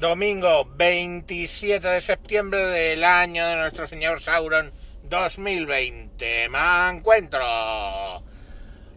[0.00, 6.48] Domingo 27 de septiembre del año de nuestro señor Sauron 2020.
[6.48, 7.44] Me encuentro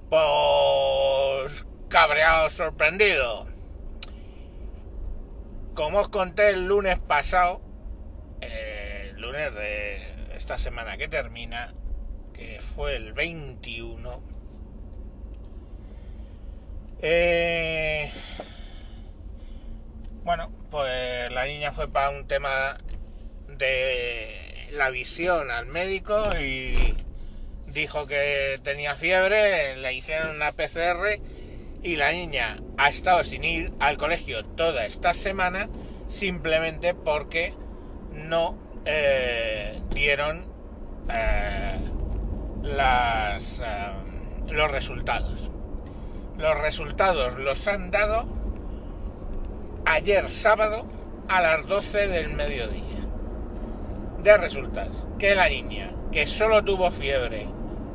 [0.10, 3.47] pues cabreado, sorprendido.
[5.73, 7.61] Como os conté el lunes pasado,
[8.39, 11.73] eh, el lunes de esta semana que termina,
[12.31, 14.23] que fue el 21,
[17.01, 18.09] eh,
[20.24, 22.77] bueno, pues la niña fue para un tema
[23.48, 26.95] de la visión al médico y
[27.68, 31.20] dijo que tenía fiebre, le hicieron una PCR
[31.81, 35.67] y la niña ha estado sin ir al colegio toda esta semana
[36.08, 37.53] simplemente porque
[38.14, 40.45] no eh, dieron
[41.09, 41.80] eh,
[42.62, 43.92] las, eh,
[44.48, 45.52] los resultados.
[46.38, 48.42] Los resultados los han dado
[49.93, 50.88] ayer sábado
[51.29, 52.81] a las 12 del mediodía.
[54.23, 57.45] De resultados que la niña, que solo tuvo fiebre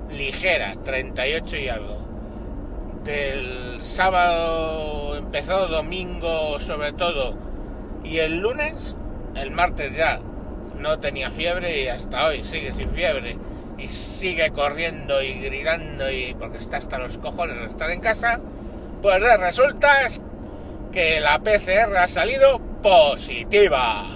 [0.08, 1.98] ligera, 38 y algo,
[3.02, 7.34] del sábado empezó domingo sobre todo
[8.04, 8.94] y el lunes,
[9.34, 10.20] el martes ya
[10.78, 13.36] no tenía fiebre y hasta hoy sigue sin fiebre
[13.76, 18.40] y sigue corriendo y gritando y porque está hasta los cojones de estar en casa,
[19.02, 20.06] pues de resulta
[20.92, 24.06] que la PCR ha salido positiva.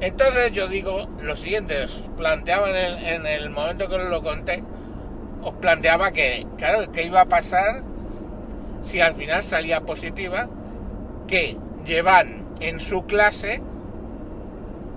[0.00, 4.22] Entonces yo digo lo siguiente, os planteaba en el, en el momento que os lo
[4.22, 4.62] conté,
[5.42, 7.82] os planteaba que, claro, que iba a pasar
[8.82, 10.48] si al final salía positiva,
[11.26, 13.60] que llevan en su clase,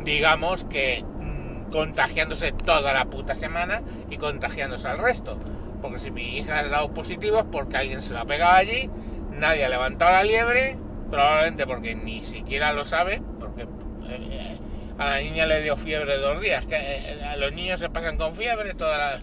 [0.04, 5.38] digamos que mm, contagiándose toda la puta semana y contagiándose al resto.
[5.82, 8.90] Porque si mi hija ha dado positivo es porque alguien se lo ha pegado allí,
[9.32, 10.78] nadie ha levantado la liebre,
[11.12, 13.68] probablemente porque ni siquiera lo sabe, porque
[14.10, 14.58] eh,
[14.98, 18.18] a la niña le dio fiebre dos días, que eh, a los niños se pasan
[18.18, 19.22] con fiebre toda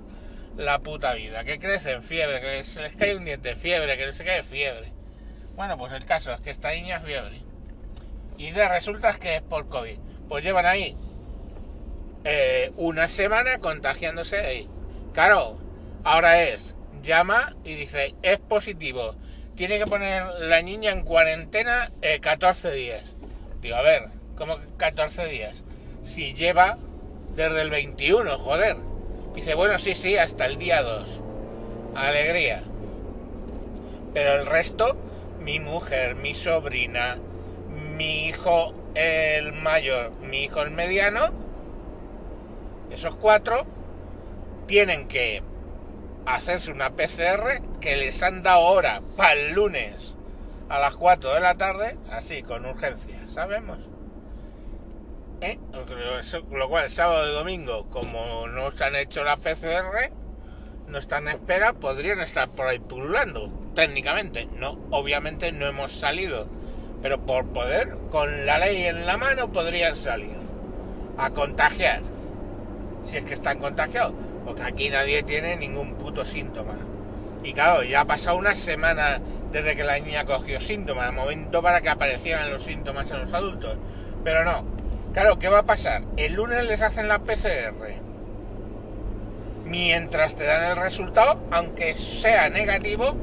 [0.56, 4.12] la, puta vida, que crecen fiebre, que se les cae un diente, fiebre, que no
[4.12, 4.92] se cae fiebre.
[5.57, 7.40] Bueno, pues el caso es que esta niña es fiebre.
[8.36, 9.98] Y de resulta que es por COVID.
[10.29, 10.95] Pues llevan ahí
[12.24, 14.68] eh, una semana contagiándose ahí.
[15.14, 15.58] Claro,
[16.05, 19.14] ahora es, llama y dice, es positivo.
[19.58, 23.17] Tiene que poner la niña en cuarentena 14 días.
[23.61, 24.05] Digo, a ver,
[24.36, 25.64] ¿cómo 14 días?
[26.05, 26.79] Si lleva
[27.35, 28.77] desde el 21, joder.
[29.35, 31.23] Dice, bueno, sí, sí, hasta el día 2.
[31.97, 32.63] Alegría.
[34.14, 34.97] Pero el resto,
[35.41, 37.18] mi mujer, mi sobrina,
[37.97, 41.30] mi hijo el mayor, mi hijo el mediano,
[42.92, 43.67] esos cuatro
[44.67, 45.42] tienen que
[46.34, 50.14] hacerse una PCR que les han dado hora para el lunes
[50.68, 53.89] a las 4 de la tarde, así, con urgencia, ¿sabemos?
[55.40, 55.58] ¿Eh?
[56.50, 60.11] Lo cual, sábado y domingo, como no se han hecho la PCR,
[60.88, 64.48] no están en espera, podrían estar por ahí pululando, técnicamente.
[64.56, 66.48] No, obviamente no hemos salido,
[67.00, 70.36] pero por poder, con la ley en la mano, podrían salir
[71.17, 72.02] a contagiar.
[73.05, 74.14] Si es que están contagiados,
[74.48, 76.75] porque aquí nadie tiene ningún puto síntoma.
[77.45, 79.20] Y claro, ya ha pasado una semana
[79.53, 83.77] desde que la niña cogió síntomas, momento para que aparecieran los síntomas en los adultos.
[84.25, 84.64] Pero no,
[85.13, 86.03] Claro, ¿qué va a pasar?
[86.17, 87.75] El lunes les hacen la PCR.
[89.64, 93.17] Mientras te dan el resultado, aunque sea negativo,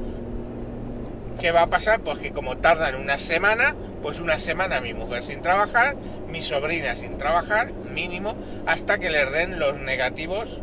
[1.39, 2.01] ¿qué va a pasar?
[2.01, 5.95] Pues que como tardan una semana, pues una semana mi mujer sin trabajar,
[6.29, 10.61] mi sobrina sin trabajar, mínimo, hasta que les den los negativos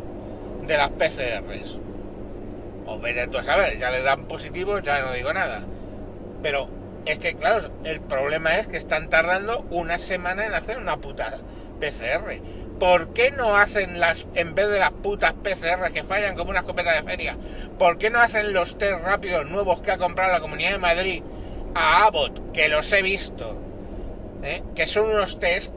[0.66, 1.78] de las PCRs.
[2.86, 5.62] O vete tú a saber, ya le dan positivos, ya no digo nada.
[6.42, 6.68] Pero
[7.06, 11.38] es que, claro, el problema es que están tardando una semana en hacer una puta
[11.80, 12.40] PCR.
[12.78, 16.60] ¿Por qué no hacen las, en vez de las putas PCR que fallan como una
[16.60, 17.36] escopeta de feria,
[17.78, 21.22] ¿por qué no hacen los test rápidos nuevos que ha comprado la Comunidad de Madrid
[21.74, 23.62] a Abbott, que los he visto?
[24.42, 24.62] ¿eh?
[24.74, 25.72] Que son unos test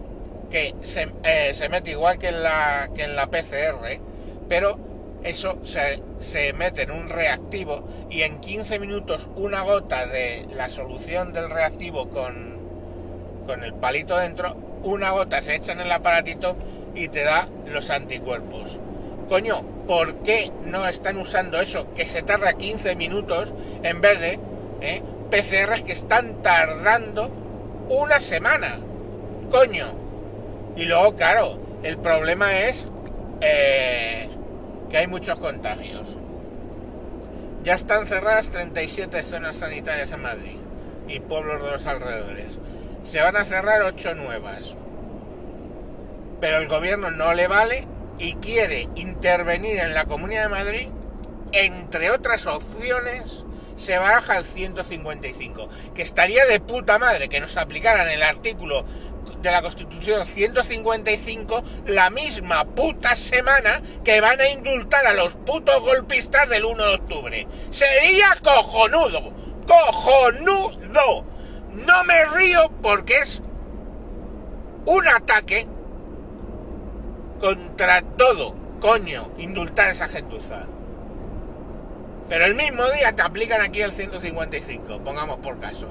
[0.50, 4.00] que se, eh, se mete igual que en la, que en la PCR,
[4.48, 4.78] pero
[5.24, 11.34] eso se, mete en un reactivo y en 15 minutos una gota de la solución
[11.34, 12.60] del reactivo con,
[13.48, 16.56] con el palito dentro, una gota se echa en el aparatito
[16.94, 18.80] y te da los anticuerpos.
[19.28, 24.40] Coño, ¿por qué no están usando eso que se tarda 15 minutos en vez de
[24.82, 25.02] eh,
[25.32, 27.32] PCRs que están tardando
[27.90, 28.80] una semana?
[29.50, 29.88] Coño.
[30.76, 32.88] Y luego, claro, el problema es
[33.42, 34.30] eh,
[34.90, 36.08] que hay muchos contagios.
[37.64, 40.58] Ya están cerradas 37 zonas sanitarias en Madrid
[41.08, 42.60] y pueblos de los alrededores.
[43.04, 44.76] se van a cerrar ocho nuevas.
[46.40, 47.88] Pero el gobierno no le vale
[48.18, 50.88] y quiere intervenir en la Comunidad de Madrid,
[51.52, 53.44] entre otras opciones,
[53.76, 58.86] se baja al 155, que estaría de puta madre que nos aplicaran el artículo
[59.46, 65.80] de la Constitución 155 la misma puta semana que van a indultar a los putos
[65.82, 67.48] golpistas del 1 de octubre.
[67.70, 69.34] Sería cojonudo,
[69.68, 71.26] cojonudo.
[71.74, 73.42] No me río porque es
[74.86, 75.68] un ataque
[77.40, 80.66] contra todo, coño, indultar a esa gentuza.
[82.30, 85.88] Pero el mismo día te aplican aquí el 155, pongamos por caso.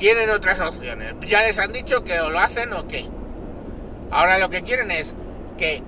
[0.00, 1.14] Tienen otras opciones.
[1.26, 3.04] Ya les han dicho que o lo hacen o qué.
[4.10, 5.14] Ahora lo que quieren es
[5.58, 5.82] que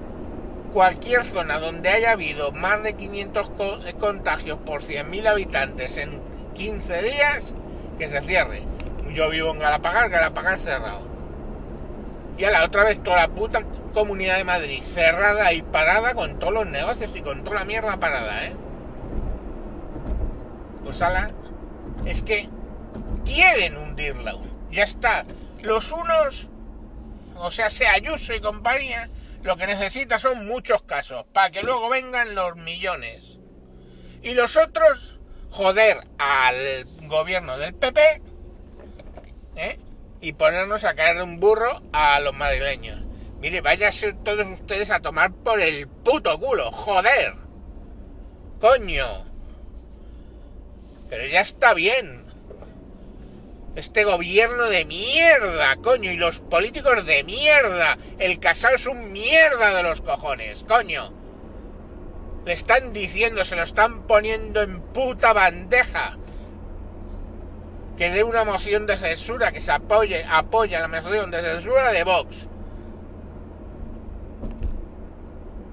[0.74, 3.50] cualquier zona donde haya habido más de 500
[3.86, 6.20] eh, contagios por 100.000 habitantes en
[6.52, 7.54] 15 días,
[7.98, 8.64] que se cierre.
[9.14, 11.00] Yo vivo en Galapagar, Galapagar cerrado.
[12.36, 13.62] Y a la otra vez toda la puta
[13.94, 17.96] comunidad de Madrid cerrada y parada con todos los negocios y con toda la mierda
[17.96, 18.52] parada, ¿eh?
[20.84, 21.30] Pues ala,
[22.04, 22.50] es que
[23.24, 24.34] quieren hundirla.
[24.70, 25.24] Ya está.
[25.62, 26.48] Los unos,
[27.36, 29.08] o sea, sea Ayuso y compañía,
[29.42, 33.38] lo que necesita son muchos casos, para que luego vengan los millones.
[34.22, 35.18] Y los otros,
[35.50, 38.22] joder al gobierno del PP,
[39.56, 39.78] ¿eh?
[40.20, 43.00] y ponernos a caer de un burro a los madrileños.
[43.40, 47.34] Mire, váyase todos ustedes a tomar por el puto culo, joder.
[48.60, 49.24] Coño.
[51.10, 52.24] Pero ya está bien.
[53.74, 57.96] Este gobierno de mierda, coño, y los políticos de mierda.
[58.18, 61.12] El casal es un mierda de los cojones, coño.
[62.44, 66.18] Le están diciendo, se lo están poniendo en puta bandeja.
[67.96, 72.04] Que dé una moción de censura, que se apoye, apoya la moción de censura de
[72.04, 72.48] Vox.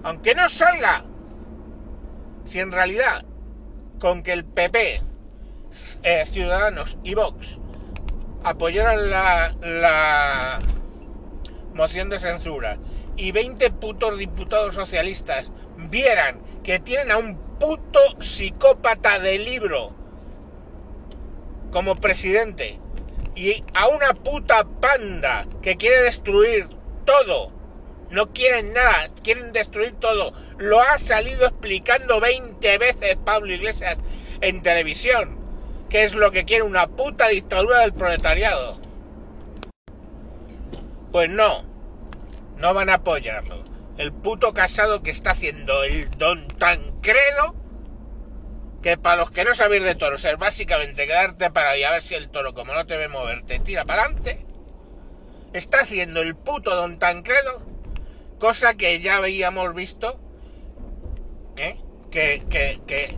[0.04, 1.04] aunque no salga,
[2.46, 3.24] si en realidad
[4.00, 5.02] con que el PP,
[6.04, 7.60] eh, Ciudadanos y Vox
[8.50, 10.60] apoyaran la, la
[11.74, 12.78] moción de censura
[13.16, 19.94] y 20 putos diputados socialistas vieran que tienen a un puto psicópata de libro
[21.72, 22.80] como presidente
[23.36, 26.68] y a una puta panda que quiere destruir
[27.06, 27.60] todo
[28.10, 30.34] no quieren nada, quieren destruir todo.
[30.58, 33.98] Lo ha salido explicando 20 veces Pablo Iglesias
[34.42, 35.39] en televisión.
[35.90, 38.80] Que es lo que quiere una puta dictadura del proletariado.
[41.12, 41.64] Pues no,
[42.58, 43.64] no van a apoyarlo.
[43.98, 47.56] El puto casado que está haciendo el don Tancredo,
[48.82, 52.02] que para los que no sabéis de toros es básicamente quedarte parado y a ver
[52.02, 54.46] si el toro, como no te ve mover, te tira para adelante.
[55.52, 57.70] Está haciendo el puto don Tancredo
[58.40, 60.20] cosa que ya habíamos visto
[61.58, 61.78] ¿eh?
[62.10, 63.16] que, que,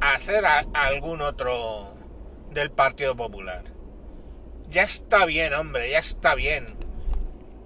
[0.00, 1.95] hacer a, algún otro
[2.56, 3.64] del Partido Popular.
[4.70, 6.74] Ya está bien, hombre, ya está bien.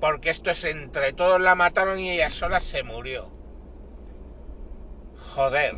[0.00, 3.32] Porque esto es entre todos la mataron y ella sola se murió.
[5.34, 5.76] Joder.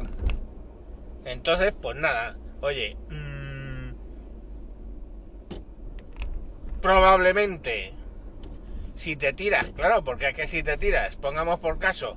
[1.26, 2.38] Entonces, pues nada.
[2.62, 2.96] Oye.
[3.10, 3.92] Mmm,
[6.80, 7.92] probablemente
[8.94, 12.16] si te tiras, claro, porque es que si te tiras, pongamos por caso,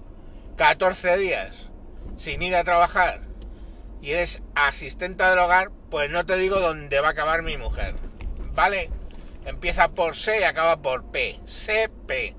[0.55, 1.69] 14 días
[2.15, 3.21] sin ir a trabajar
[4.05, 7.95] y eres asistente del hogar, pues no te digo dónde va a acabar mi mujer.
[8.53, 8.91] ¿Vale?
[9.45, 11.39] Empieza por C y acaba por P.
[11.47, 12.35] CP.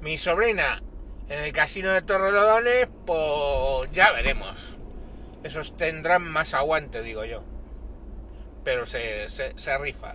[0.00, 0.82] Mi sobrina
[1.28, 4.78] en el casino de Torrelodones, pues ya veremos.
[5.42, 7.44] Esos tendrán más aguante, digo yo.
[8.64, 10.14] Pero se, se, se rifa.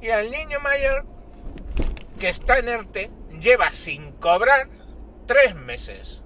[0.00, 1.06] Y al niño mayor,
[2.20, 4.68] que está en ERTE lleva sin cobrar
[5.26, 6.22] tres meses.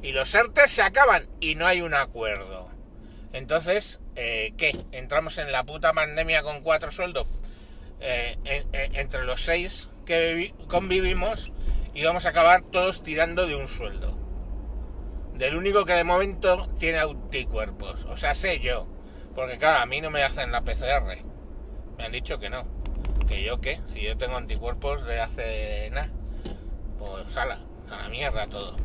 [0.00, 2.77] Y los ERTE se acaban y no hay un acuerdo.
[3.32, 4.76] Entonces, eh, ¿qué?
[4.92, 7.26] ¿Entramos en la puta pandemia con cuatro sueldos?
[8.00, 8.38] Eh,
[8.94, 11.52] entre los seis que convivimos
[11.94, 14.16] y vamos a acabar todos tirando de un sueldo.
[15.34, 18.04] Del único que de momento tiene anticuerpos.
[18.06, 18.86] O sea, sé yo.
[19.34, 21.22] Porque claro, a mí no me hacen la PCR.
[21.96, 22.78] Me han dicho que no
[23.28, 26.10] que yo qué, si yo tengo anticuerpos de hace nada,
[26.98, 28.76] pues ala, a la mierda todo.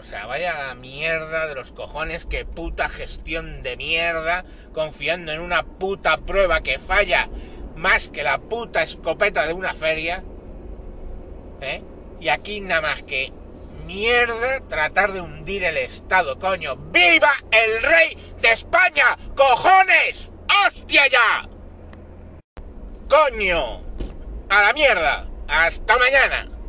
[0.00, 5.62] O sea, vaya mierda de los cojones, que puta gestión de mierda, confiando en una
[5.62, 7.28] puta prueba que falla
[7.76, 10.24] más que la puta escopeta de una feria.
[11.60, 11.82] ¿eh?
[12.18, 13.30] Y aquí nada más que
[13.84, 16.76] mierda tratar de hundir el Estado, coño.
[16.76, 19.18] ¡Viva el rey de España!
[19.36, 20.30] ¡Cojones!
[20.66, 21.46] ¡Hostia ya!
[23.10, 23.82] coño.
[24.48, 25.26] a la mierda.
[25.46, 26.59] Hasta mañana.